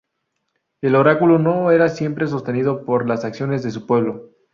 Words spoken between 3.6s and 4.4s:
de su pueblo.